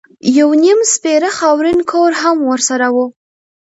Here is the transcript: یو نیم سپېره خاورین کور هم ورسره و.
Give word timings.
یو 0.37 0.49
نیم 0.63 0.79
سپېره 0.93 1.29
خاورین 1.37 1.79
کور 1.91 2.11
هم 2.21 2.37
ورسره 2.49 2.87
و. 2.93 2.95